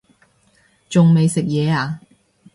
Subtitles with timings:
[0.89, 2.01] 仲未食嘢呀